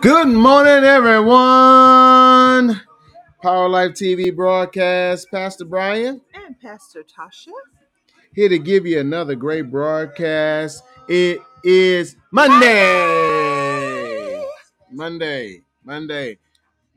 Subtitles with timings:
[0.00, 2.82] Good morning, everyone.
[3.42, 5.28] Power Life TV broadcast.
[5.32, 7.48] Pastor Brian and Pastor Tasha.
[8.34, 10.84] here to give you another great broadcast.
[11.08, 12.66] It is Monday.
[14.92, 15.62] Monday.
[15.84, 16.38] Monday.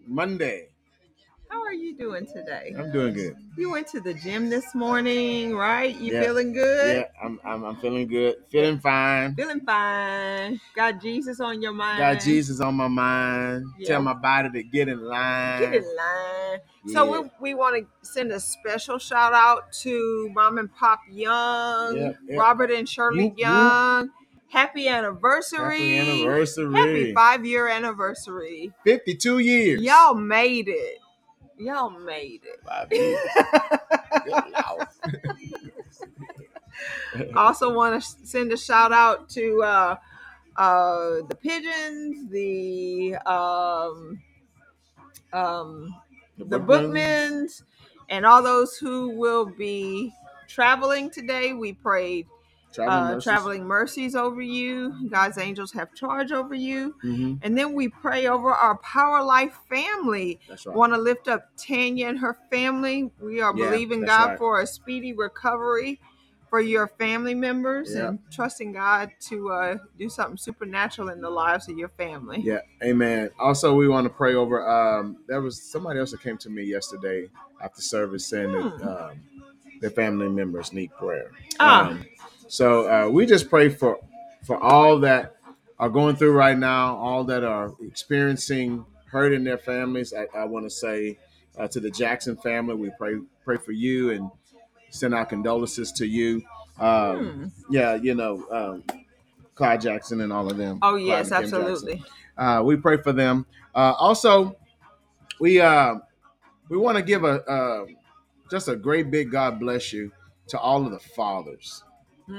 [0.07, 0.69] Monday.
[1.51, 2.73] How are you doing today?
[2.79, 3.35] I'm doing good.
[3.57, 5.93] You went to the gym this morning, right?
[5.93, 6.23] You Yeah.
[6.23, 6.95] feeling good?
[6.95, 8.37] Yeah, I'm, I'm I'm feeling good.
[8.49, 9.35] Feeling fine.
[9.35, 10.61] Feeling fine.
[10.77, 11.97] Got Jesus on your mind.
[11.97, 13.65] Got Jesus on my mind.
[13.77, 13.87] Yeah.
[13.89, 15.59] Tell my body to get in line.
[15.59, 16.59] Get in line.
[16.87, 22.15] So we, we want to send a special shout out to Mom and Pop Young.
[22.29, 23.39] Robert and Shirley Whoop, whoop.
[23.39, 24.09] Young.
[24.47, 25.59] Happy anniversary.
[25.89, 26.75] Happy anniversary.
[26.75, 28.71] Happy five year anniversary.
[28.85, 29.81] 52 years.
[29.81, 30.99] Y'all made it.
[31.61, 32.59] Y'all made it.
[32.67, 33.19] Five years.
[37.35, 39.95] Also want to send a shout out to uh,
[40.57, 44.21] uh, the pigeons, the um,
[45.33, 45.95] um,
[46.37, 47.63] the bookmans,
[48.09, 50.13] and all those who will be
[50.47, 51.53] traveling today.
[51.53, 52.27] We prayed
[52.73, 53.23] Traveling uh, mercies.
[53.23, 55.09] traveling mercies over you.
[55.09, 56.95] God's angels have charge over you.
[57.03, 57.39] Mhm.
[57.41, 60.39] And then we pray over our Power Life family.
[60.49, 60.67] Right.
[60.75, 63.11] Want to lift up Tanya and her family.
[63.19, 64.37] We are Yeah, believing God right.
[64.37, 65.99] for a speedy recovery
[66.49, 68.09] for your family members Yeah.
[68.09, 72.41] and trusting God to uh, do something supernatural in the lives of your family.
[72.41, 73.29] Yeah, amen.
[73.39, 74.67] Also, we want to pray over.
[74.67, 77.29] Um, there was somebody else that came to me yesterday
[77.63, 78.87] after service saying that Hmm.
[78.87, 79.11] um,
[79.79, 81.31] their family members need prayer.
[81.59, 81.87] Ah.
[81.89, 82.05] Um,
[82.51, 83.97] so uh, we just pray for
[84.43, 85.37] for all that
[85.79, 90.13] are going through right now, all that are experiencing hurt in their families.
[90.13, 91.17] I, I want to say
[91.57, 94.29] uh, to the Jackson family, we pray pray for you and
[94.89, 96.43] send our condolences to you.
[96.77, 97.73] Um, Hmm.
[97.73, 98.83] Yeah, you know, um,
[99.55, 100.79] Clyde Jackson and all of them.
[100.81, 102.03] Oh yes, absolutely.
[102.37, 103.45] Uh, we pray for them.
[103.73, 104.57] Uh, also,
[105.39, 105.95] we uh,
[106.67, 107.85] we want to give a uh,
[108.49, 110.11] just a great big God bless you
[110.47, 111.83] to all of the fathers.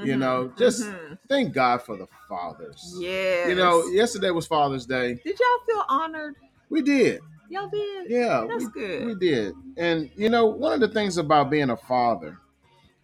[0.04, 1.18] You Mhm, know, just mhm.
[1.28, 2.94] thank God for the fathers.
[2.98, 3.48] Yeah.
[3.48, 5.20] You know, yesterday was Father's Day.
[5.24, 6.34] did y'all feel honored?
[6.70, 7.20] We did.
[7.50, 8.10] Y'all did.
[8.10, 9.06] Yeah, That's we, good.
[9.06, 9.54] we did.
[9.76, 12.38] And you know, one of the things about being a father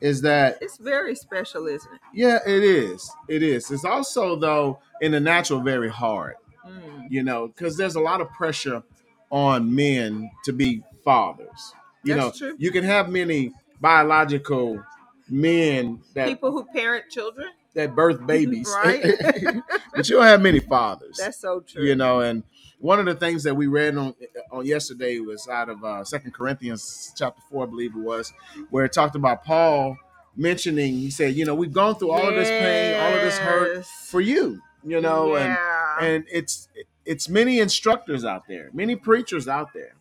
[0.00, 2.00] is that It's very special, isn't it?
[2.14, 3.10] yeah, it is.
[3.28, 3.70] It is.
[3.70, 6.36] It's also though in the natural very hard.
[6.66, 7.06] Mm.
[7.10, 8.82] you know, because there's a lot of pressure
[9.30, 11.72] on men to be fathers.
[12.04, 12.56] You That's know, true.
[12.58, 14.82] you can have many biological
[15.30, 17.48] men that People who parent children.
[17.74, 19.02] that birth babies, Right.
[19.94, 21.16] but you don't have many fathers.
[21.18, 21.84] That's so true.
[21.84, 22.42] you know, and
[22.80, 24.14] one of the things that we read on
[24.52, 28.32] on yesterday was out of uh, Second Corinthians chapter four, I believe it was,
[28.70, 29.96] where it talked about Paul
[30.36, 30.94] mentioning.
[30.94, 33.84] He said, you know, we've gone through all of this pain, all of this hurt
[33.84, 34.60] for you.
[34.84, 35.58] You know, and
[36.00, 36.68] and it's
[37.04, 39.94] it's many instructors out there, many preachers out there,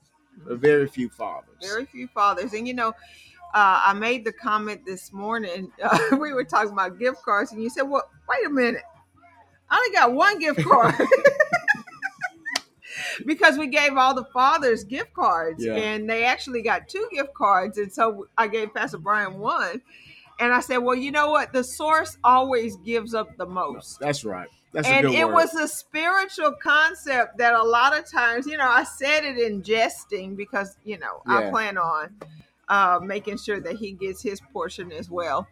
[0.46, 1.56] but very few fathers.
[1.62, 2.54] very few fathers.
[2.54, 2.94] And you know,
[3.58, 5.72] uh, I made the comment this morning.
[5.82, 8.84] Uh, we were talking about gift cards, and you said, "Well, wait a minute,
[9.70, 10.94] I only got one gift card."
[13.26, 15.76] because we gave all the fathers gift cards Yeah.
[15.76, 19.82] and they actually got two gift cards and so i gave pastor brian one
[20.40, 24.24] and i said well you know what the source always gives up the most That's
[24.26, 24.48] right.
[24.74, 25.34] That's a and it word.
[25.34, 29.64] was a spiritual concept that a lot of times you know i said it in
[29.64, 32.16] jesting because you know i plan on
[32.70, 35.48] uh, making sure that he gets his portion as well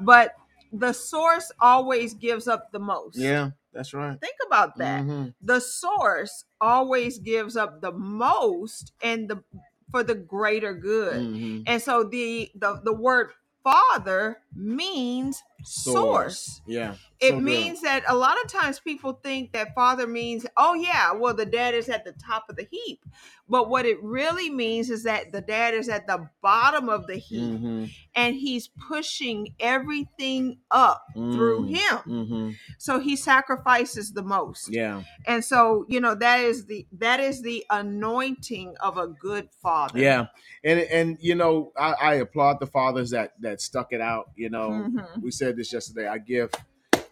[0.00, 0.34] but
[0.72, 4.20] the source always gives up the most yeah, that's right.
[4.20, 5.34] think about that Mhm.
[5.42, 9.42] the source always gives up the most and the
[9.90, 11.64] for the greater good Mhm.
[11.66, 13.32] and so the the, the word
[13.64, 16.94] father means source Yeah.
[17.20, 21.12] it so means that a lot of times people think that father means, oh, yeah,
[21.12, 23.04] well, the dad is at the top of the heap.
[23.48, 27.16] But what it really means is that the dad is at the bottom of the
[27.16, 27.90] heap Mhm.
[28.14, 31.76] and he's pushing everything up through Mm.
[31.76, 31.98] him.
[32.06, 32.56] Mhm.
[32.78, 34.68] So he sacrifices the most.
[34.72, 35.02] Yeah.
[35.26, 39.98] And so, you know, that is the that is the anointing of a good father.
[39.98, 40.26] Yeah.
[40.62, 44.30] And and you know, I, I applaud the fathers that that stuck it out.
[44.40, 45.22] You know, Mhm.
[45.22, 46.08] we said this yesterday.
[46.08, 46.50] I give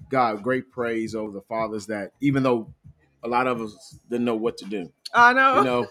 [0.09, 2.73] God great praise over the fathers that even though
[3.23, 5.57] a lot of us didn't know what to do, I know.
[5.59, 5.89] you know,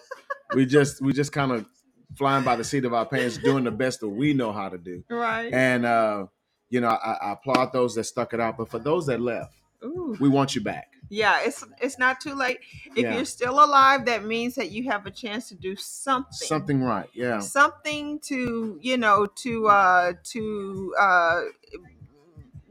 [0.56, 1.68] we just we just kind of
[2.16, 4.80] flying by the seat of our pants, doing the best that we know how to
[4.80, 5.04] do.
[5.12, 5.54] right.
[5.54, 6.25] And uh,
[6.72, 8.57] you know, I, I applaud those that stuck it out.
[8.57, 10.18] But for those that left, Ooh.
[10.19, 10.88] we want you back.
[11.09, 12.59] Yeah, it's it's not too late.
[12.95, 13.15] If Yeah.
[13.15, 16.31] you're still alive, that means that you have a chance to do something.
[16.48, 17.09] Something right.
[17.13, 17.39] Yeah.
[17.39, 21.42] Something to, you know, to uh to uh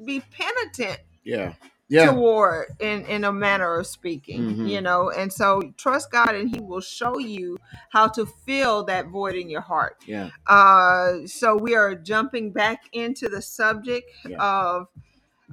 [0.04, 1.54] be penitent Yeah.
[1.88, 2.10] Yeah.
[2.12, 4.68] toward in in a manner of speaking Mhm.
[4.68, 7.58] you know and so trust god and he will show you
[7.90, 10.30] how to fill that void in your heart Yeah.
[10.48, 14.36] uh so we are jumping back into the subject Yeah.
[14.42, 14.88] of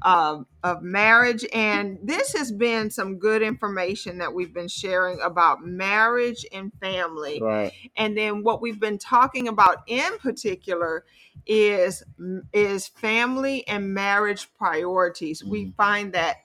[0.01, 5.63] um, of marriage and this has been some good information that we've been sharing about
[5.63, 7.71] marriage and family Right.
[7.95, 11.05] and then what we've been talking about in particular
[11.45, 12.03] is
[12.53, 15.75] is family and marriage priorities we Mhm.
[15.75, 16.37] find that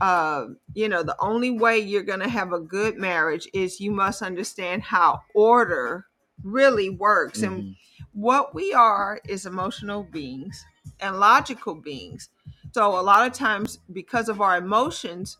[0.00, 3.90] uh, you know the only way you're going to have a good marriage is you
[3.92, 6.06] must understand how order
[6.42, 7.76] really works and Mhm.
[8.12, 10.64] what we are is emotional beings
[11.00, 12.28] and logical beings
[12.74, 15.36] so a lot of times because of our emotions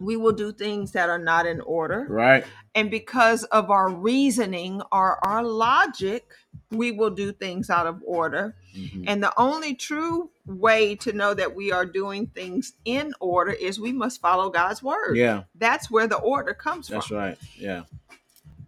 [0.00, 2.44] we will do things that are not in order Right.
[2.74, 6.26] and because of our reasoning or our logic
[6.70, 9.04] we will do things out of order Mhm.
[9.06, 13.80] and the only true way to know that we are doing things in order is
[13.80, 15.44] we must follow god's word Yeah.
[15.54, 17.50] that's where the order comes That's from That's right.
[17.58, 17.84] Yeah.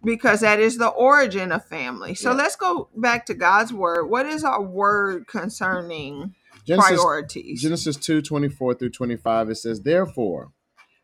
[0.03, 2.37] because that is the origin of family so Yeah.
[2.37, 6.33] let's go back to god's word what is our word concerning
[6.65, 10.51] Genesis priorities Genesis 2 24 through 25, it says, Therefore,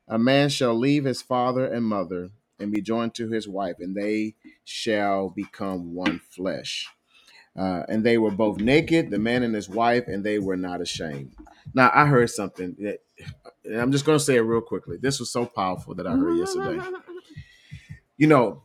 [0.07, 3.95] a man shall leave his father and mother and be joined to his wife, and
[3.95, 6.87] they shall become one flesh.
[7.57, 10.79] Uh, and they were both naked, the man and his wife, and they were not
[10.79, 11.33] ashamed.
[11.73, 12.99] Now, I heard something that,
[13.75, 14.97] I'm just going to say it real quickly.
[14.97, 16.79] This was so powerful that I heard yesterday.
[18.15, 18.63] You know,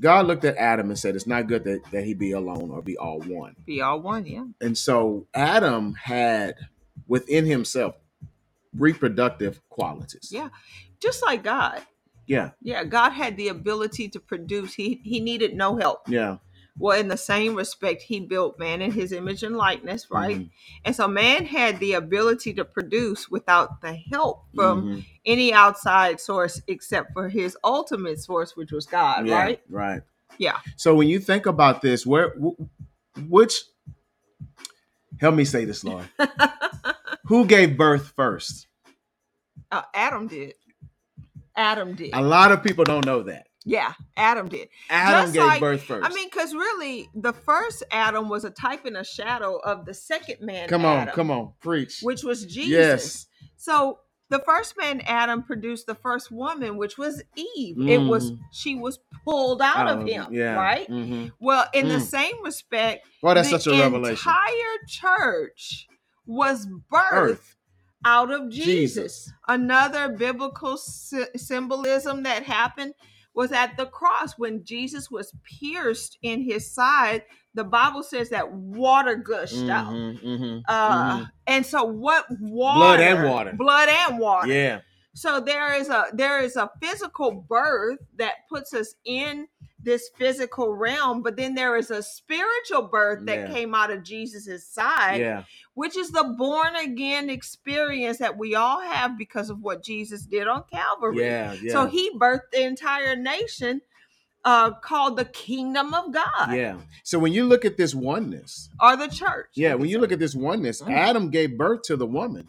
[0.00, 2.82] God looked at Adam and said, It's not good that, that he be alone or
[2.82, 3.54] be all one.
[3.66, 6.54] be all one yeah And so Adam had
[7.06, 7.94] within himself
[8.76, 10.30] reproductive qualities.
[10.32, 10.48] Yeah.
[11.00, 11.82] just like god
[12.26, 12.50] Yeah.
[12.62, 16.36] yeah god had the ability to produce he he needed no help Yeah.
[16.78, 20.50] Well in the same respect he built man in his image and likeness right Mhm.
[20.84, 25.04] and so man had the ability to produce without the help from Mhm.
[25.26, 30.02] any outside source except for his ultimate source which was god Yeah, right Right.
[30.38, 30.58] Yeah.
[30.76, 33.62] So when you think about this, where wh- which
[35.20, 36.08] help me say this, Lord.
[37.26, 38.66] Who gave birth first?
[39.72, 40.54] uh, adam did
[41.56, 43.48] adam did A lot of people don't know that.
[43.64, 46.06] Yeah adam did Adam Just gave like- birth first.
[46.10, 49.92] i mean because really the first adam was a type and a shadow of the
[49.94, 52.00] second man come on, Adam, come on, preach.
[52.02, 53.26] which was jesus Yes.
[53.56, 53.98] so
[54.30, 58.38] the first man adam produced the first woman which was eve it was Mhm.
[58.52, 60.54] she was pulled out of Um, him yeah.
[60.54, 61.32] right Mhm.
[61.38, 62.00] well in the Mm.
[62.02, 64.12] same respect Well, that's the such a revelation.
[64.12, 65.86] entire church
[66.26, 67.56] was birthed Earth.
[68.06, 68.64] out of Jesus.
[69.26, 69.32] Jesus.
[69.48, 72.94] Another biblical sy- symbolism that happened
[73.34, 77.22] was at the cross when Jesus was pierced in his side.
[77.54, 79.92] The Bible says that water gushed out.
[79.92, 81.30] Mhm, mhm, Uh, mhm.
[81.46, 82.78] And so, what water?
[82.78, 83.52] Blood and water.
[83.52, 84.48] Blood and water.
[84.48, 84.80] Yeah.
[85.14, 89.48] So there is a there is a physical birth that puts us in
[89.82, 93.52] this physical realm, but then there is a spiritual birth that Yeah.
[93.54, 95.44] came out of Jesus's side Yeah.
[95.74, 100.46] which is the born again experience that we all have because of what Jesus did
[100.48, 101.20] on Calvary.
[101.20, 101.54] Yeah.
[101.54, 101.72] Yeah.
[101.72, 103.80] So he birthed the entire nation
[104.44, 106.76] uh, called the kingdom of God yeah.
[107.04, 109.48] So when you look at this oneness, or the church.
[109.54, 110.92] Yeah, when you look at this oneness, Mhm.
[110.94, 112.48] Adam gave birth to the woman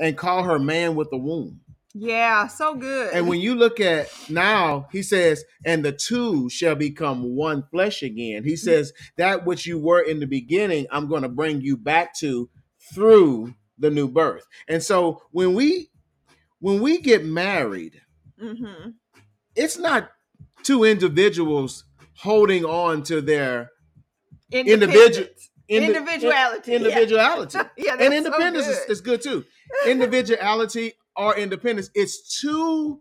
[0.00, 1.60] and called her man with the womb.
[1.94, 3.12] Yeah, so good.
[3.12, 8.02] And when you look at now, he says, and the two shall become one flesh
[8.02, 8.44] again.
[8.44, 12.14] He says, that which you were in the beginning, I'm going to bring you back
[12.18, 12.48] to
[12.94, 14.46] through the new birth.
[14.68, 15.90] And so when we
[16.60, 18.00] when we get married,
[18.38, 18.90] hmm
[19.54, 20.10] it's not
[20.62, 21.84] two individuals
[22.16, 23.70] holding on to their
[24.50, 25.28] Individual,
[25.68, 26.74] indi- individuality.
[26.74, 27.58] individuality.
[27.76, 29.44] Yeah, that's and so independence is, is good too.
[29.88, 31.90] Individuality or independence.
[31.94, 33.00] It's two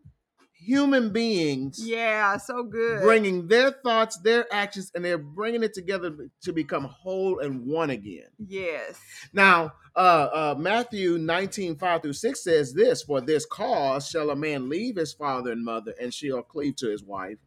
[0.62, 3.02] human beings yeah, so good.
[3.02, 7.90] bringing their thoughts, their actions, and they're bringing it together to become whole and one
[7.90, 8.28] again.
[8.48, 9.00] yes.
[9.34, 14.36] Now, uh, uh, Matthew 19, 5 through 6 says this For this cause shall a
[14.36, 17.38] man leave his father and mother, and shall cleave to his wife,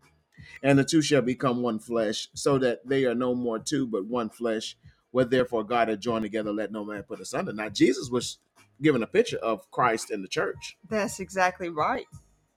[0.63, 4.07] and the two shall become one flesh, so that they are no more two, but
[4.07, 4.77] one flesh.
[5.13, 7.53] What therefore God had joined together, let no man put asunder.
[7.53, 8.39] Now, Jesus was
[8.85, 10.77] given a picture of Christ and the church.
[10.89, 12.07] That's exactly right.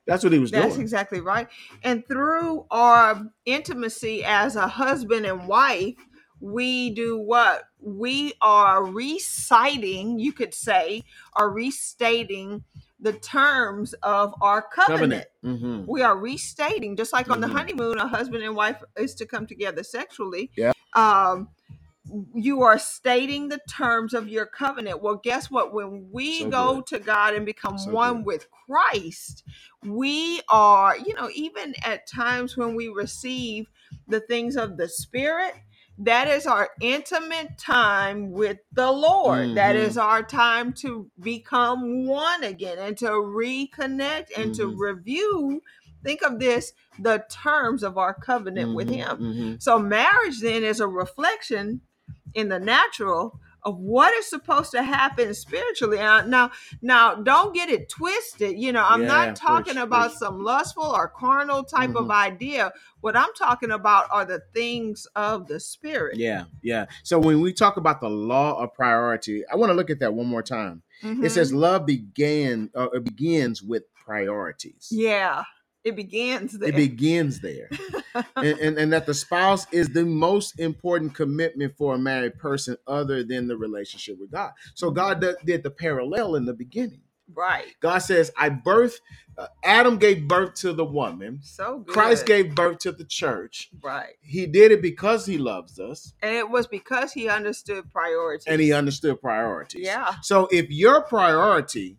[0.06, 0.70] That's what he was That's doing.
[0.70, 1.48] That's exactly right.
[1.84, 5.96] And through our intimacy as a husband and wife,
[6.40, 7.64] we do what?
[7.80, 11.04] We are reciting, you could say,
[11.36, 12.64] or restating
[13.00, 15.26] the terms of our covenant.
[15.42, 15.86] Covenant.
[15.86, 17.52] hmm We are restating, just like on the Mhm.
[17.52, 20.52] honeymoon, a husband and wife is to come together sexually.
[20.56, 20.72] Yeah.
[20.94, 21.50] Um,
[22.34, 25.02] you are stating the terms of your covenant.
[25.02, 25.74] Well, guess what?
[25.74, 26.86] When we So go good.
[26.88, 28.26] to God and become So one good.
[28.26, 29.44] with Christ,
[29.84, 33.68] we are, you know, even at times when we receive
[34.08, 35.54] the things of the Spirit,
[36.00, 39.56] that is our intimate time with the Lord.
[39.56, 39.80] That Mhm.
[39.80, 44.80] is our time to become one again and to reconnect and to Mhm.
[44.80, 45.64] review.
[46.04, 49.18] Think of this the terms of our covenant with Mhm, Him.
[49.18, 49.62] mhm.
[49.62, 51.82] So marriage then is a reflection
[52.34, 55.98] in the natural of what is supposed to happen spiritually.
[55.98, 58.58] Now, now don't get it twisted.
[58.58, 60.20] You know, I'm Yeah, not talking preach, about preach.
[60.20, 62.12] some lustful or carnal type of Mhm.
[62.12, 62.72] idea.
[63.02, 66.18] What I'm talking about are the things of the spirit.
[66.18, 66.86] Yeah, yeah.
[67.04, 70.14] So when we talk about the law of priority, I want to look at that
[70.14, 70.84] one more time.
[71.02, 71.32] It Mhm.
[71.32, 74.88] says love began uh, it begins with priorities.
[74.92, 75.44] yeah,
[75.88, 76.70] it begins there.
[76.70, 77.70] It begins there.
[78.36, 82.78] and, and, and that the spouse is the most important commitment for a married person
[82.88, 84.52] other than the relationship with God.
[84.76, 87.02] So God did, did the parallel in the beginning.
[87.34, 87.68] right.
[87.82, 89.00] God says, I birth,
[89.38, 91.40] uh, Adam gave birth to the woman.
[91.44, 91.94] So good.
[91.94, 93.70] Christ gave birth to the church.
[93.84, 94.14] right.
[94.22, 98.46] He did it because he loves us And it was because he understood priorities.
[98.48, 99.86] and he understood priorities.
[99.86, 100.16] Yeah.
[100.24, 101.98] So if your priority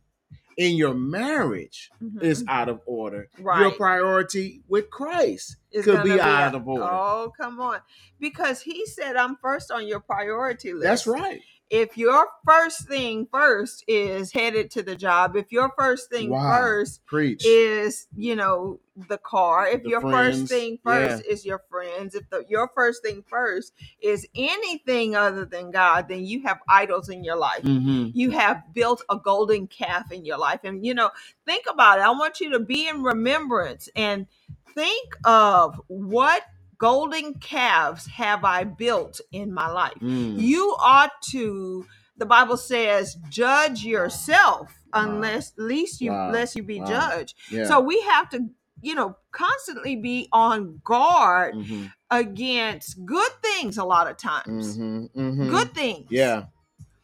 [0.59, 2.21] in your marriage Mhm.
[2.23, 3.61] is out of order, Right.
[3.61, 6.85] your priority with Christ It's could be, a- out of order.
[6.85, 7.79] Oh, come on.
[8.19, 10.83] Because he said, I'm first on your priority list.
[10.85, 11.41] That's right.
[11.71, 16.51] If your first thing first is headed to the job, if your first thing Wow.
[16.59, 17.45] first Preach.
[17.47, 22.15] is, you know, the car, if The your friends, first thing first is your friends,
[22.15, 27.09] if the, your first thing first is anything other than God, then you have idols
[27.09, 28.11] in your life Mhm.
[28.15, 30.61] you have built a golden calf in your life.
[30.65, 31.11] And you know,
[31.45, 32.03] think about it.
[32.03, 34.27] I want you to be in remembrance and
[34.75, 36.43] think of what
[36.79, 39.95] golden calves have I built in my life.
[40.01, 40.39] Mm.
[40.39, 41.85] You ought to,
[42.17, 45.01] the Bible says, judge yourself Wow.
[45.05, 46.31] unless least you Wow.
[46.31, 46.87] lest you be Wow.
[46.87, 47.35] judged.
[47.51, 47.65] Yeah.
[47.67, 48.49] So we have to,
[48.83, 51.93] you know, constantly be on guard Mhm.
[52.11, 54.77] against good things a lot of times.
[54.79, 55.11] Mhm.
[55.15, 55.51] Mhm.
[55.51, 56.47] Good things Yeah.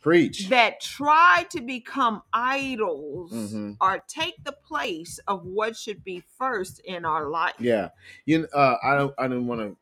[0.00, 0.48] Preach.
[0.50, 3.76] that try to become idols Mhm.
[3.80, 7.54] or take the place of what should be first in our life.
[7.58, 7.88] Yeah.
[8.26, 9.76] You uh I don't I didn't want to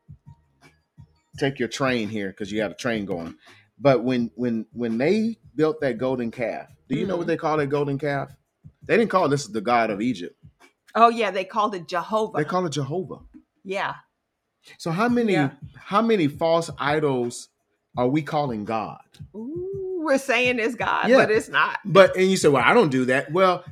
[1.37, 3.35] take your train here because you got a train going.
[3.79, 7.27] But when when when they built that golden calf, do you know what Mhm.
[7.27, 8.31] they call that golden calf?
[8.85, 10.35] They didn't call this the God of Egypt.
[10.95, 12.37] Oh yeah, they called it Jehovah.
[12.37, 13.19] They call it Jehovah.
[13.63, 13.95] yeah.
[14.77, 15.51] So how many Yeah.
[15.75, 17.49] how many false idols
[17.97, 19.01] are we calling God?
[19.35, 21.17] Ooh, we're saying it's God, Yeah.
[21.17, 21.79] but it's not.
[21.83, 23.31] But and you say, well, I don't do that.
[23.31, 23.63] Well,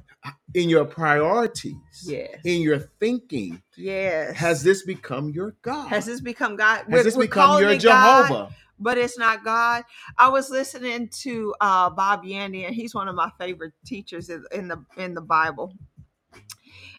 [0.54, 2.42] in your priorities, Yes.
[2.44, 4.36] in your thinking, yes.
[4.36, 5.88] has this become your God?
[5.88, 6.86] has this become God?
[6.90, 8.56] Has this we're become calling your it God, Jehovah?
[8.78, 9.84] but it's not God.
[10.18, 14.44] I was listening to uh, Bob Yandian, and he's one of my favorite teachers in
[14.52, 15.74] in the in the Bible.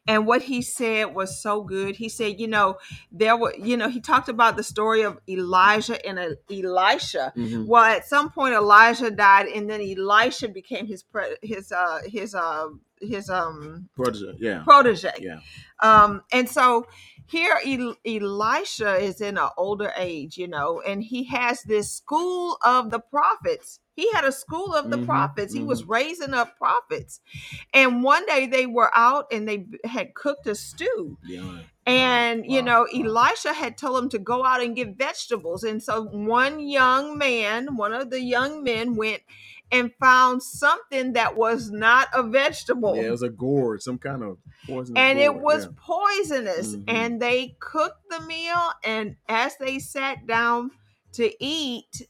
[0.09, 1.95] And what he said was so good.
[1.97, 2.77] He said, you know,
[3.13, 7.33] there were, you know, he talked about the story of Elijah and uh, Elisha.
[7.37, 7.67] Mhm.
[7.69, 12.35] Well, at some point, Elijah died, and then Elisha became his pre- his uh his
[12.35, 12.67] uh
[13.01, 15.13] his um Protege, yeah, protege.
[15.21, 15.39] yeah.
[15.81, 16.87] Um, and so
[17.27, 22.59] here El- Elisha is in an older age, you know, and he has this school
[22.65, 23.79] of the prophets.
[23.95, 25.53] He had a school of the Mhm, prophets.
[25.53, 27.21] He was raising up prophets.
[27.75, 31.19] And one day they were out and they had cooked a stew.
[31.25, 31.59] yeah.
[31.85, 33.01] And you know, wow.
[33.05, 35.65] Elisha had told him to go out and get vegetables.
[35.65, 39.23] And so one young man, one of the young men went
[39.73, 44.23] and found something that was not a vegetable Yeah, it was a gourd, some kind
[44.23, 44.97] of poison.
[44.97, 45.71] and it was yeah.
[45.77, 46.85] poisonous Mhm.
[46.89, 50.71] and they cooked the meal and as they sat down
[51.13, 52.03] to eat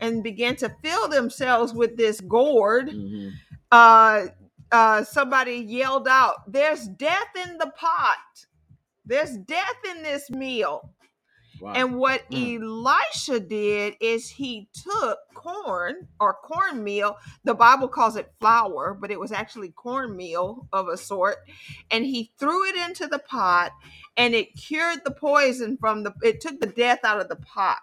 [0.00, 3.32] and began to fill themselves with this gourd Mhm.
[3.72, 4.26] uh
[4.72, 8.16] uh somebody yelled out there's death in the pot
[9.04, 10.92] there's death in this meal
[11.60, 11.72] Wow.
[11.74, 12.62] and what Mm.
[12.62, 17.16] Elisha did is he took corn or cornmeal.
[17.44, 21.38] The Bible calls it flour, but it was actually cornmeal of a sort.
[21.90, 23.72] And he threw it into the pot
[24.16, 27.82] and it cured the poison from the, it took the death out of the pot.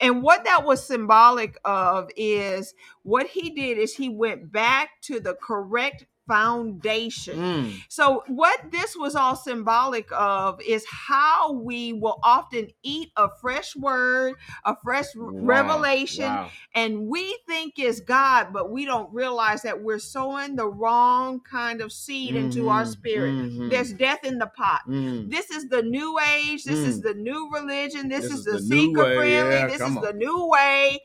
[0.00, 5.20] And what that was symbolic of is what he did is he went back to
[5.20, 7.36] the correct foundation.
[7.38, 7.72] Mm.
[7.88, 13.74] So, what this was all symbolic of is how we will often eat a fresh
[13.74, 16.50] word, a fresh Wow, revelation, wow.
[16.74, 21.80] and we think is God, but we don't realize that we're sowing the wrong kind
[21.80, 23.34] of seed into our Mhm, spirit.
[23.34, 24.82] mhm, There's death in the pot.
[24.86, 25.30] mm.
[25.30, 26.64] This is the new age.
[26.64, 27.02] This is Mm.
[27.02, 28.08] the new religion.
[28.08, 29.14] This, This is, is the, the seeker way.
[29.16, 29.56] friendly.
[29.56, 30.02] Yeah, this is on.
[30.02, 31.00] the new way.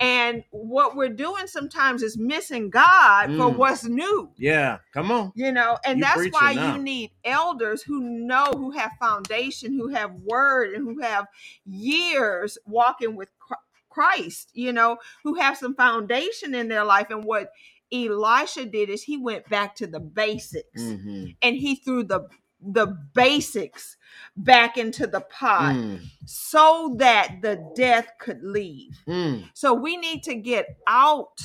[0.00, 3.56] And what we're doing sometimes is missing God for Mm.
[3.56, 4.30] what's new.
[4.36, 4.78] Yeah.
[4.92, 5.32] Come on.
[5.34, 6.74] You know, and You that's why now.
[6.76, 11.26] you need elders who know, who have foundation, who have word, and who have
[11.64, 13.28] years walking with
[13.90, 17.08] Christ, you know, who have some foundation in their life.
[17.10, 17.50] And what
[17.92, 21.36] Elisha did is he went back to the basics Mhm.
[21.42, 22.28] and he threw the
[22.60, 23.96] the basics
[24.36, 26.00] back into the pot Mm.
[26.26, 28.98] so that the death could leave.
[29.06, 29.48] Mm.
[29.54, 31.38] So we need to get out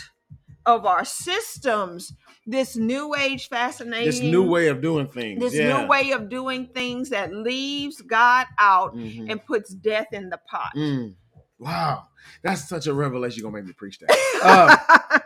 [0.66, 2.14] of our systems
[2.46, 5.40] this new age fascination, This new way of doing things.
[5.40, 5.82] this yeah.
[5.82, 9.30] new way of doing things that leaves God out Mhm.
[9.32, 10.72] and puts death in the pot.
[10.76, 11.16] Mm.
[11.60, 12.08] Wow.
[12.42, 13.40] That's such a revelation.
[13.42, 14.10] You're going to make me preach that.
[14.44, 15.20] Uh,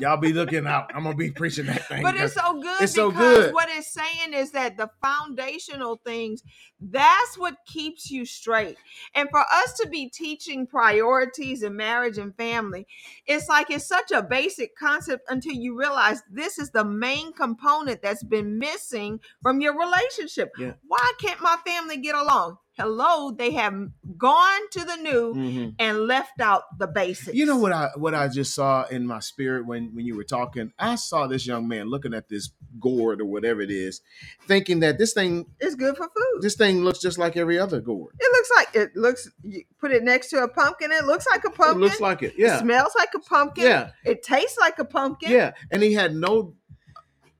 [0.00, 0.90] y'all be looking out.
[0.94, 2.02] I'm going to be preaching that thing.
[2.02, 3.54] but it's so good It's so because good.
[3.54, 6.42] what it's saying is that the foundational things
[6.80, 8.76] that's what keeps you straight
[9.14, 12.86] and for us to be teaching priorities in marriage and family
[13.26, 18.02] it's like it's such a basic concept until you realize this is the main component
[18.02, 20.72] that's been missing from your relationship Yeah.
[20.88, 23.74] why can't my family get along hello they have
[24.16, 25.74] gone to the new Mhm.
[25.78, 29.20] and left out the basics You know what I what I just saw in my
[29.20, 30.72] spirit when when you were talking?
[30.78, 32.50] I saw this young man looking at this
[32.80, 34.00] gourd or whatever it is,
[34.48, 37.80] thinking that this thing is good for food this thing looks just like every other
[37.80, 38.14] gourd.
[38.18, 39.28] It looks like it looks.
[39.42, 40.90] You put it next to a pumpkin.
[40.92, 41.80] It looks like a It pumpkin.
[41.80, 42.32] looks like it.
[42.36, 42.58] It Yeah.
[42.60, 43.64] smells like a pumpkin.
[43.64, 43.90] Yeah.
[44.04, 45.30] It tastes like a pumpkin.
[45.30, 45.52] Yeah.
[45.70, 46.54] And he had no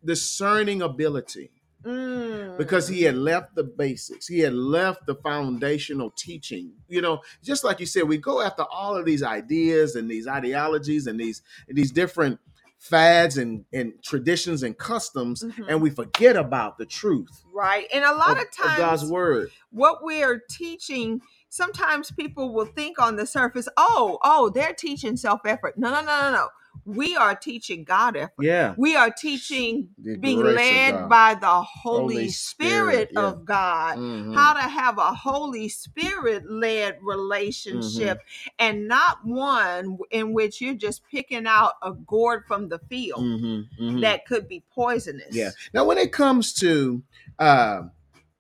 [0.05, 1.51] discerning ability
[1.85, 2.59] Mm.
[2.59, 4.27] because he had left the basics.
[4.27, 6.73] He had left the foundational teaching.
[6.89, 10.27] You know, just like you said, we go after all of these ideas and these
[10.27, 12.39] ideologies and these these different
[12.79, 15.67] fads and, and traditions and customs, Mhm.
[15.69, 17.87] and we forget about the truth right.
[17.95, 19.51] And a lot of, of, of times, God's word.
[19.71, 21.21] what we are teaching.
[21.49, 26.01] Sometimes people will think on the surface, "Oh, oh, they're teaching self effort." No, no,
[26.01, 26.49] no, no, no.
[26.85, 28.33] We are teaching God effort.
[28.41, 28.75] Yeah.
[28.77, 33.21] We are teaching The being led by the Holy, Holy Spirit, Spirit, yeah.
[33.21, 33.99] of God.
[33.99, 34.35] Mhm.
[34.35, 38.49] how to have a Holy Spirit led relationship Mm-hmm.
[38.59, 43.69] and not one in which you're just picking out a gourd from the field Mhm,
[43.81, 44.01] mhm.
[44.03, 45.35] that could be poisonous.
[45.35, 45.51] Yeah.
[45.73, 47.03] Now, when it comes to
[47.39, 47.83] uh,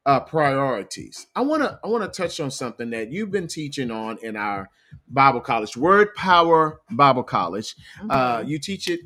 [0.07, 3.91] uh, priorities, I want to I want to touch on something that you've been teaching
[3.91, 4.69] on in our
[5.09, 7.75] Bible College, Word Power Bible College.
[8.11, 9.01] Uh, Mhm, you teach it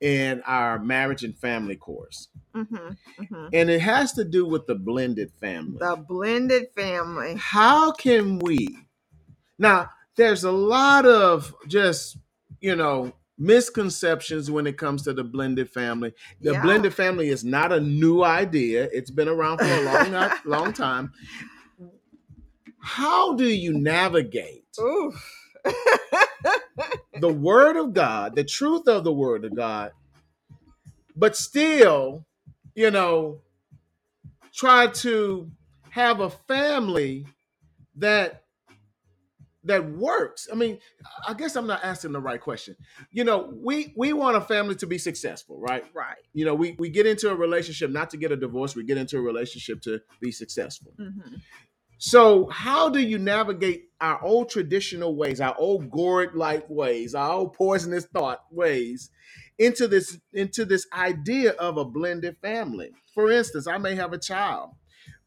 [0.00, 3.50] in our marriage and family course, mhm, mhm.
[3.52, 5.78] and it has to do with the blended family.
[5.78, 7.36] The blended family.
[7.36, 8.76] How can we
[9.58, 9.90] now?
[10.16, 12.18] There's a lot of just
[12.60, 16.12] you know misconceptions when it comes to the blended family.
[16.40, 16.62] The Yeah.
[16.62, 18.88] blended family is not a new idea.
[18.92, 21.12] It's been around for a long, uh, long time.
[22.82, 24.64] How do you navigate
[27.20, 29.92] the word of God, the truth of the word of God,
[31.16, 32.26] but still,
[32.74, 33.40] you know,
[34.54, 35.50] try to
[35.90, 37.26] have a family
[37.96, 38.44] that
[39.64, 40.48] that works.
[40.50, 40.78] I mean,
[41.28, 42.76] I guess I'm not asking the right question.
[43.10, 45.84] You know, we we want a family to be successful, right?
[45.94, 46.16] right.
[46.32, 48.96] you know we we get into a relationship not to get a divorce we get
[48.98, 51.40] into a relationship to be successful Mhm.
[51.98, 57.32] so how do you navigate our old traditional ways our old gourd like ways our
[57.32, 59.10] old poisonous thought ways
[59.58, 64.18] into this into this idea of a blended family for instance i may have a
[64.18, 64.70] child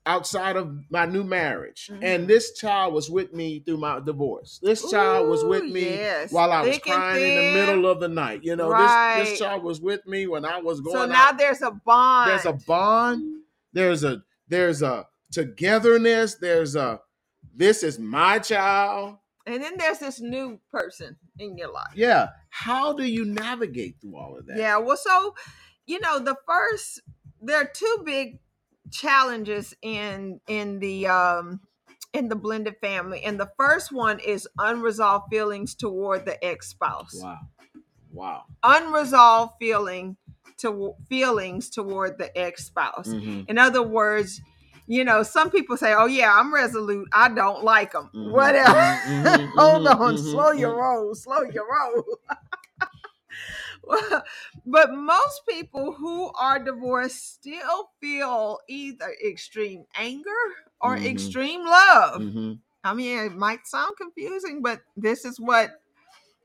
[0.05, 2.03] outside of my new marriage Mhm.
[2.03, 6.31] and this child was with me through my divorce this child was with me yes.
[6.31, 8.41] while I was Thick crying in the middle of the night.
[8.43, 9.23] You know, this Right.
[9.23, 12.29] this child was with me when I was going So out now there's a bond.
[12.31, 16.99] there's a bond there's a there's a togetherness there's a
[17.55, 21.93] this is my child and then there's this new person in your life.
[21.95, 25.33] yeah how do you navigate through all of that Yeah, well, so
[25.85, 27.01] you know, the first
[27.41, 28.39] there are two big
[28.91, 31.61] challenges in in the um
[32.13, 37.21] in the blended family, and the first one is unresolved feelings toward the ex spouse.
[37.21, 37.39] wow
[38.13, 40.17] wow Unresolved feeling
[40.59, 43.07] to feelings toward the ex spouse.
[43.09, 43.49] Mhm.
[43.49, 44.41] In other words.
[44.85, 47.07] You know, some people say, "Oh yeah, I'm resolute.
[47.13, 48.09] I don't like them.
[48.13, 50.77] Mhm, Whatever." mhm, mhm, Hold mhm, on, mhm, slow your mhm.
[50.77, 52.03] roll, slow your roll.
[54.65, 60.31] but most people who are divorced still feel either extreme anger
[60.81, 60.99] or Mhm.
[60.99, 62.23] extreme love.
[62.23, 62.61] Mhm.
[62.83, 65.81] I mean, it might sound confusing, but this is what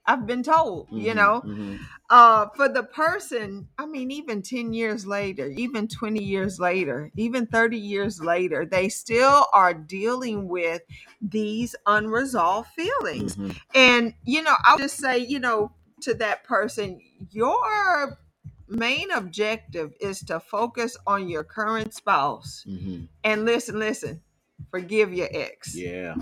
[0.06, 1.44] I've been told, you Mhm, know.
[1.44, 1.88] mhm.
[2.10, 7.46] Uh, for the person, I mean, even 10 years later, even 20 years later, even
[7.46, 10.82] 30 years later, they still are dealing with
[11.20, 13.36] these unresolved feelings.
[13.36, 18.18] Mhm, And, you know, I'll just say, you know, to that person, your
[18.68, 22.64] main objective is to focus on your current spouse.
[22.68, 23.08] mhm.
[23.24, 24.20] And listen, listen,
[24.70, 25.74] forgive your ex.
[25.74, 26.14] Yeah.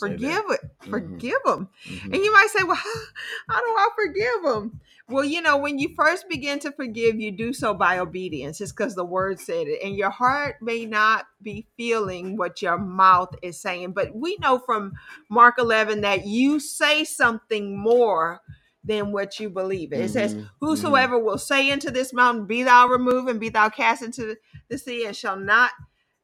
[0.00, 0.60] Forgive it.
[0.82, 0.90] Mhm.
[0.90, 1.68] Forgive them.
[1.88, 2.04] Mhm.
[2.14, 2.90] And you might say, well, how,
[3.48, 4.80] how do I forgive them?
[5.08, 8.60] Well, you know, when you first begin to forgive, you do so by obedience.
[8.60, 9.80] It's because the word said it.
[9.84, 13.92] And your heart may not be feeling what your mouth is saying.
[13.92, 14.94] But we know from
[15.28, 18.40] Mark 11 that you say something more
[18.86, 19.92] than what you believe.
[19.92, 23.68] It says, Mhm, Whosoever will say into this mountain, Be thou removed and be thou
[23.68, 24.36] cast into
[24.70, 25.72] the sea, and shall not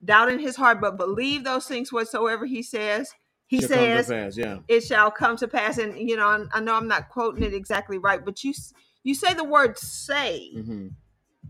[0.04, 3.12] doubt in his heart, but believe those things whatsoever he says.
[3.46, 4.58] He Shall says, pass, yeah.
[4.68, 7.98] it shall come to pass and you know I, know i'm not quoting it exactly
[7.98, 8.54] right but you
[9.04, 10.92] you say the word say Mhm.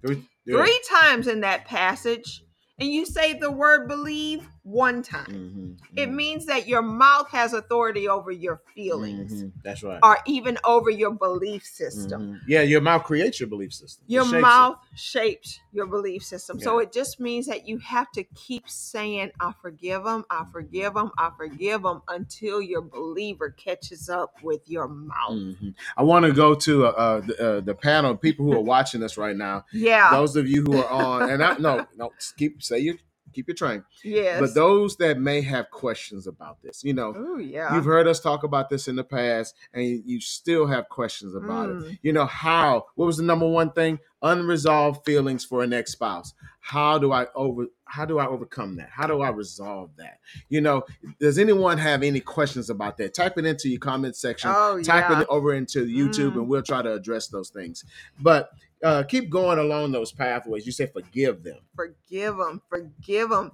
[0.04, 0.56] Three, yeah.
[0.58, 2.42] three times in that passage
[2.80, 7.28] and you say the word believe one time Mhm, it mhm, means that your mouth
[7.30, 9.52] has authority over your feelings mhm.
[9.64, 9.98] That's right.
[10.02, 12.40] or even over your belief system Mhm.
[12.46, 14.04] Yeah, your mouth creates your belief system.
[14.08, 14.40] Your shapes it.
[14.40, 16.60] mouth shapes your belief system.
[16.60, 20.94] So it just means that you have to keep saying, I forgive them, I forgive
[20.94, 25.32] them, I forgive them until your believer catches up with your mouth.
[25.32, 25.74] Mhm.
[25.96, 29.02] I want to go to uh, uh, the, uh, the panel, people who are watching
[29.02, 29.64] us right now.
[29.72, 30.10] Yeah.
[30.10, 32.98] Those of you who are on, and I no, no, keep say you
[33.32, 33.84] keep your train.
[34.04, 34.40] yes.
[34.40, 37.74] But those that may have questions about this, you know, Oh yeah.
[37.74, 41.70] you've heard us talk about this in the past, and you still have questions about
[41.70, 41.76] it.
[41.76, 41.98] Mm.
[42.02, 42.86] You know, how?
[42.94, 43.98] What was the number one thing?
[44.22, 46.32] Unresolved feelings for an ex-spouse.
[46.60, 47.66] How do I over?
[47.84, 48.88] How do I overcome that?
[48.90, 50.18] How do I resolve that?
[50.48, 50.84] You know,
[51.20, 53.14] does anyone have any questions about that?
[53.14, 54.50] Type it into your comment section.
[54.54, 55.20] Oh Type yeah.
[55.22, 56.36] it over into YouTube, Mm.
[56.38, 57.84] and we'll try to address those things.
[58.20, 58.50] But
[58.82, 60.66] uh, keep going along those pathways.
[60.66, 61.58] You said forgive them.
[61.76, 62.62] Forgive them.
[62.68, 63.52] Forgive them.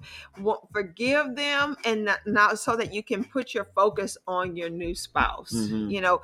[0.73, 4.95] Forgive them, and not, not so that you can put your focus on your new
[4.95, 5.53] spouse.
[5.53, 5.91] Mhm.
[5.91, 6.21] You know.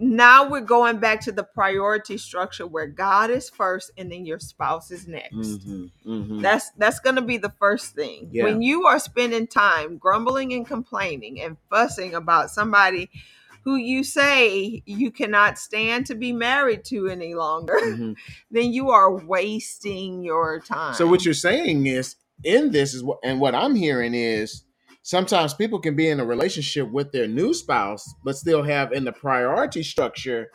[0.00, 4.38] Now we're going back to the priority structure where God is first and then your
[4.38, 5.34] spouse is next.
[5.34, 6.42] Mhm, mhm.
[6.42, 8.30] That's that's going to be the first thing.
[8.32, 8.44] Yeah.
[8.44, 13.10] When you are spending time grumbling and complaining and fussing about somebody
[13.64, 18.16] who you say you cannot stand to be married to any longer, Mhm.
[18.50, 20.94] then you are wasting your time.
[20.94, 24.64] So what you're saying is in this is what and what I'm hearing is
[25.02, 29.04] sometimes people can be in a relationship with their new spouse but still have in
[29.04, 30.48] the priority structure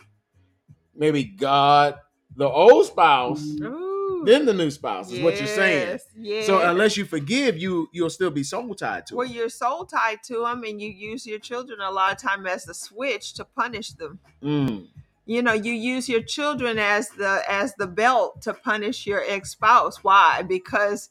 [0.96, 1.96] maybe God,
[2.36, 3.83] the old spouse, Ooh,
[4.26, 5.88] then the new spouse is what you're saying.
[5.90, 6.46] yes, Yes.
[6.48, 9.34] So unless you forgive, you you'll still be soul tied to well, it.
[9.34, 12.66] you're soul tied to them, and you use your children a lot of time as
[12.66, 14.20] the switch to punish them.
[14.44, 14.88] Mm,
[15.26, 20.04] you know you use your children as the as the belt to punish your ex-spouse
[20.04, 21.10] why because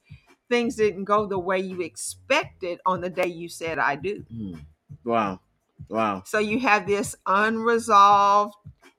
[0.48, 4.58] things didn't go the way you expected on the day you said i do mm.
[5.04, 5.40] Wow.
[5.88, 6.22] Wow.
[6.26, 8.54] so you have this unresolved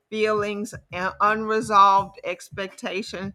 [0.10, 3.34] feelings and unresolved expectation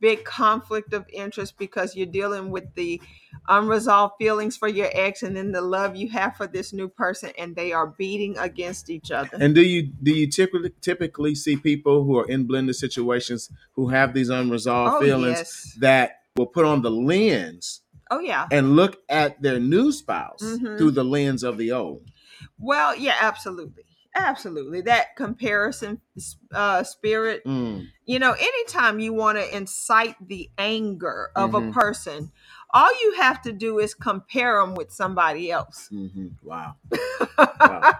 [0.00, 3.00] big conflict of interest because you're dealing with the
[3.48, 7.30] unresolved feelings for your ex and then the love you have for this new person
[7.38, 11.56] and they are beating against each other And do you do you typically typically see
[11.56, 16.46] people who are in blended situations who have these unresolved oh feelings yes that will
[16.46, 20.78] put on the lens oh yeah and look at their new spouse Mhm.
[20.78, 22.02] through the lens of the old.
[22.58, 23.84] Well, yeah, absolutely.
[24.16, 24.80] Absolutely.
[24.80, 26.00] That comparison
[26.52, 31.68] uh, spirit, Mm, you know, anytime you want to incite the anger of Mhm.
[31.68, 32.32] a person,
[32.70, 35.88] all you have to do is compare them with somebody else.
[35.92, 36.32] mhm.
[36.42, 36.76] Wow.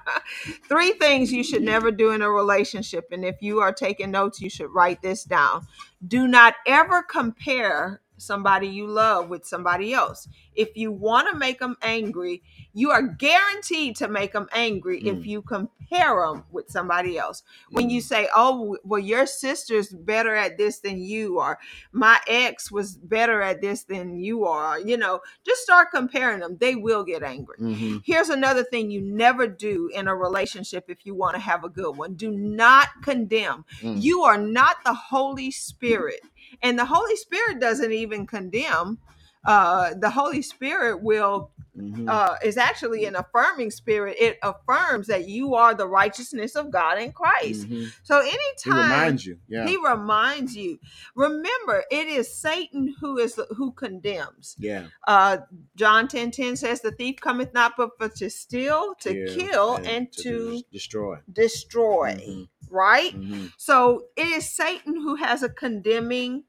[0.68, 3.08] Three things you should never do in a relationship.
[3.12, 5.66] And if you are taking notes, you should write this down.
[6.06, 10.28] Do not ever compare somebody you love with somebody else.
[10.54, 12.42] If you want to make them angry,
[12.76, 15.26] you are guaranteed to make them angry if Mm.
[15.26, 17.42] you compare them with somebody else.
[17.70, 21.58] When you say, "Oh, well, your sister's better at this than you are,"
[21.92, 26.58] my ex was better at this than you are, you know, just start comparing them.
[26.58, 27.56] They will get angry.
[27.58, 28.02] Mhm.
[28.04, 31.70] Here's another thing you never do in a relationship if you want to have a
[31.70, 33.64] good one do not condemn.
[33.80, 34.02] Mm.
[34.02, 36.20] You are not the Holy Spirit,
[36.60, 38.98] and the Holy Spirit doesn't even condemn.
[39.46, 42.08] Uh, the Holy Spirit will Mhm.
[42.08, 44.16] uh, is actually an affirming spirit.
[44.18, 47.68] It affirms that you are the righteousness of God in Christ.
[47.68, 47.92] Mhm.
[48.02, 49.38] So He anytime reminds you.
[49.46, 49.66] Yeah.
[49.66, 50.78] he reminds you,
[51.14, 54.56] remember it is Satan who is who condemns.
[54.58, 54.86] yeah.
[55.06, 55.38] Uh,
[55.76, 60.10] John 10 10 says, The thief cometh not but for to steal, to kill, and,
[60.12, 61.18] to, des- destroy.
[61.30, 62.14] destroy.
[62.26, 62.48] Mhm.
[62.70, 63.14] Right?
[63.14, 63.52] Mhm.
[63.58, 66.44] So it is Satan who has a condemning,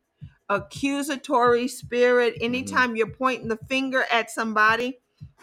[0.49, 2.35] accusatory spirit.
[2.35, 2.43] Mm-hmm.
[2.45, 4.99] Anytime you're pointing the finger at somebody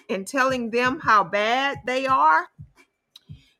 [0.08, 2.46] and telling them how bad they are,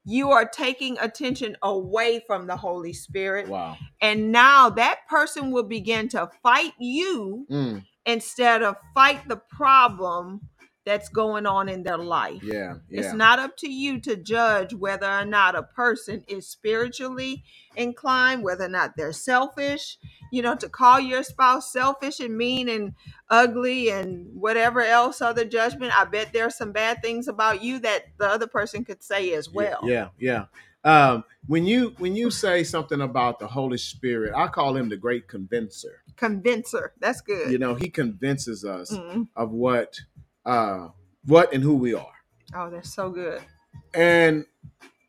[0.04, 3.48] you are taking attention away from the Holy Spirit.
[3.48, 3.76] Wow.
[4.02, 7.85] And now that person will begin to fight you Mm.
[8.04, 10.42] instead of fight the problem
[10.85, 12.42] that's going on in their life.
[12.42, 12.75] Yeah.
[12.88, 13.01] Yeah.
[13.01, 17.44] It's not up to you to judge whether or not a person is spiritually
[17.77, 19.99] inclined, whether or not they're selfish.
[20.31, 22.94] You know, to call your spouse selfish and mean and
[23.31, 25.99] ugly and whatever else other judgment.
[25.99, 29.49] I bet there's some bad things about you that the other person could say as
[29.51, 29.79] well.
[29.85, 30.47] Yeah, yeah.
[30.85, 31.11] yeah.
[31.11, 34.97] Um, when you when you say something about the Holy Spirit, I call him the
[34.97, 36.03] great convincer.
[36.16, 36.92] Convincer.
[37.01, 37.51] That's good.
[37.51, 39.29] You know, he convinces us Mm.
[39.37, 40.01] of what
[40.44, 40.88] uh
[41.24, 42.12] what and who we are.
[42.54, 43.40] Oh, that's so good.
[43.94, 44.44] And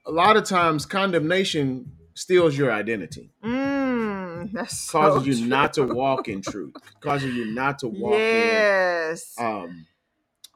[0.06, 3.32] a lot of times condemnation steals your identity.
[3.44, 5.48] Mm, that's so Causes you true.
[5.48, 6.74] not to walk in truth.
[7.02, 9.36] Causes you not to walk Yes.
[9.38, 9.88] in um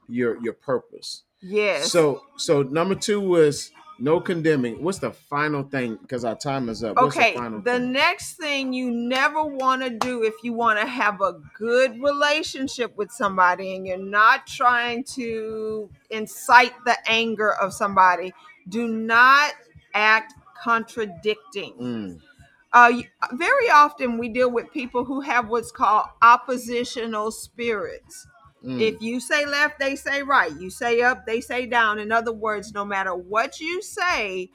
[0.08, 1.24] your your purpose.
[1.42, 1.92] yes.
[1.92, 4.84] So so number 2 was no condemning.
[4.84, 6.96] What's the final thing because our time is up.
[6.96, 10.80] What's okay, the final the next thing you never want to do if you want
[10.80, 17.54] to have a good relationship with somebody and you're not trying to incite the anger
[17.54, 18.34] of somebody,
[18.68, 19.54] do not
[19.94, 21.74] act contradicting.
[21.74, 22.22] Mm,
[22.72, 23.02] Uh,
[23.34, 28.28] very often we deal with people who have what's called oppositional spirits.
[28.65, 28.82] Mm.
[28.82, 30.52] If you say left, they say right.
[30.60, 32.00] You say up, they say down.
[32.00, 34.50] In other words, no matter what you say,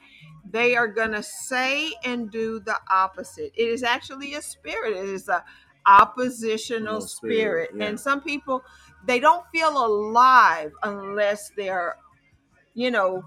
[0.49, 3.51] they are going to say and do the opposite.
[3.55, 5.43] It is actually a spirit, it is a
[5.87, 7.69] oppositional No spirit, spirit.
[7.75, 7.87] yeah.
[7.87, 8.63] And some people,
[9.05, 11.97] they don't feel alive unless they're,
[12.73, 13.23] you know,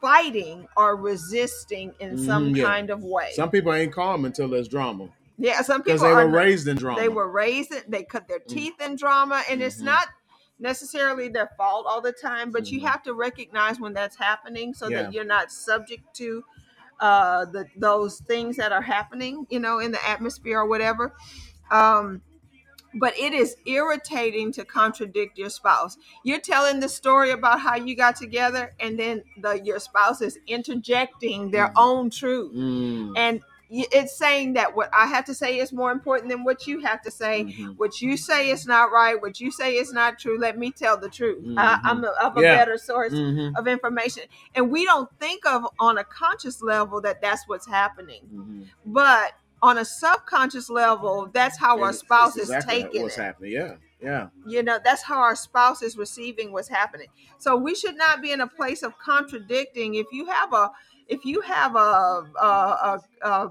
[0.00, 2.64] fighting or resisting in some Mhm, yeah.
[2.64, 3.30] kind of way.
[3.34, 5.08] Some people ain't calm until there's drama
[5.40, 7.00] yeah, some people because they were not- raised in drama.
[7.00, 8.48] they were raised in- they cut their Mm.
[8.48, 9.86] teeth in drama and it's Mhm.
[9.86, 10.08] not
[10.58, 12.84] necessarily their fault all the time but you Mhm.
[12.90, 15.02] have to recognize when that's happening so Yeah.
[15.02, 16.44] that you're not subject to
[17.00, 21.14] uh the those things that are happening you know in the atmosphere or whatever
[21.70, 22.20] um
[22.94, 25.96] but it is irritating to contradict your spouse.
[26.24, 30.40] You're telling the story about how you got together, and then the your spouse is
[30.48, 31.72] interjecting their Mhm.
[31.76, 33.40] own truth Mm, and
[33.70, 37.00] it's saying that what I have to say is more important than what you have
[37.02, 37.44] to say.
[37.44, 37.76] mhm.
[37.76, 39.20] What you say is not right.
[39.20, 40.38] What you say is not true.
[40.38, 41.38] Let me tell the truth.
[41.56, 41.80] I, Mhm.
[41.84, 42.56] I'm a, of a Yeah.
[42.56, 47.20] better source Mhm, of information, and we don't think of on a conscious level that
[47.22, 48.22] that's what's happening.
[48.32, 48.66] mhm.
[48.86, 53.22] But on a subconscious level, that's how our spouse is exactly taking what's it.
[53.22, 53.52] happening.
[53.52, 54.28] Yeah, yeah.
[54.46, 57.08] You know, that's how our spouse is receiving what's happening.
[57.38, 59.96] So we should not be in a place of contradicting.
[59.96, 60.70] If you have a,
[61.10, 61.78] if you have a,
[62.40, 63.50] a, a, a,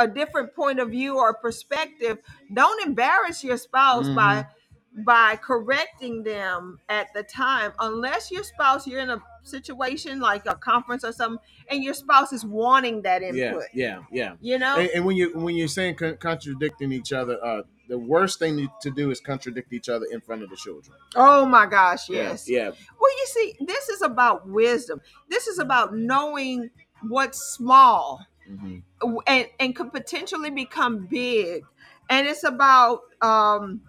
[0.00, 2.18] a different point of view or perspective,
[2.52, 5.04] don't embarrass your spouse by mm-hmm.
[5.04, 10.54] by correcting them at the time unless your spouse you're in a situation like a
[10.54, 14.22] conference or something and your spouse is wanting that Yeah, input yeah, yeah.
[14.22, 14.34] Yeah.
[14.40, 17.98] You know And, and when you when you're saying con- contradicting each other, uh, the
[17.98, 20.96] worst thing to do is contradict each other in front of the children.
[21.16, 22.70] oh my gosh yes Yeah, yeah.
[23.00, 25.00] Well, you see, this is about wisdom.
[25.28, 26.70] This is about knowing
[27.08, 28.82] what's small Mhm.
[29.26, 31.64] and, and could potentially become big.
[32.10, 33.82] And it's about um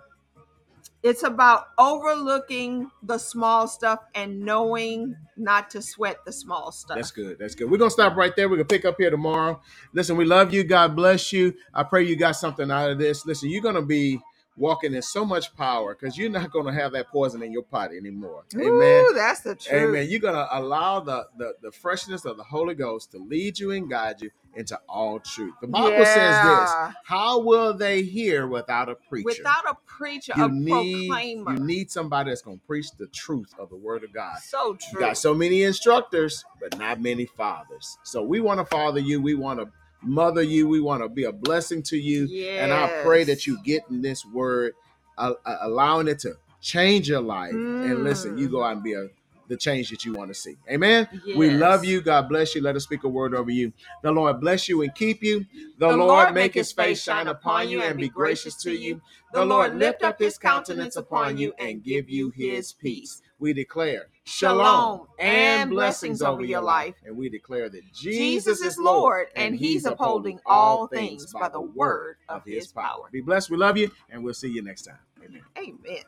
[1.04, 6.96] it's about overlooking the small stuff and knowing not to sweat the small stuff.
[6.96, 7.38] That's good.
[7.40, 7.70] That's good.
[7.70, 8.48] We're gonna stop right there.
[8.50, 9.62] We're gonna pick up here tomorrow.
[9.94, 10.64] Listen, we love you.
[10.64, 11.54] God bless you.
[11.74, 13.26] I pray you got something out of this.
[13.26, 14.20] Listen, you're gonna be
[14.56, 17.92] walking in so much power because you're not gonna have that poison in your pot
[17.92, 18.44] anymore.
[18.56, 19.06] Amen.
[19.10, 19.84] Ooh, that's the truth.
[19.90, 20.08] Amen.
[20.10, 23.90] You're gonna allow the, the the freshness of the Holy Ghost to lead you and
[23.90, 25.54] guide you into all truth.
[25.62, 29.26] The Bible says this: How will they hear without a preacher?
[29.26, 31.54] Without a preacher, you a need proclaimer.
[31.54, 34.38] you need somebody that's gonna preach the truth of the Word of God.
[34.40, 35.00] so true.
[35.00, 37.98] You got so many instructors, but not many fathers.
[38.04, 39.22] So we want to father you.
[39.22, 39.70] We want to
[40.02, 40.68] mother you.
[40.68, 42.30] We want to be a blessing to you.
[42.58, 44.74] And I pray that you get in this word,
[45.18, 47.54] uh, uh, allowing it to change your life.
[47.54, 48.52] And listen, you Mm.
[48.52, 49.08] go out and be a
[49.48, 50.58] the change that you want to see.
[50.70, 51.08] Amen.
[51.36, 52.02] We love you.
[52.02, 52.62] God bless you.
[52.62, 53.74] Let us speak a word over you.
[54.02, 55.46] The Lord bless you and keep you.
[55.78, 59.02] The, Lord, make his face shine upon you and be gracious to you.
[59.34, 63.22] The Lord lift up his countenance upon you and give you his peace.
[63.40, 66.96] We declare shalom and blessings over your life.
[67.06, 72.18] And we declare that Jesus is Lord and he's upholding all things by the word
[72.30, 73.10] of his power.
[73.12, 73.50] Be blessed.
[73.50, 75.00] We love you and we'll see you next time.
[75.24, 75.42] Amen.
[75.58, 76.04] Amen.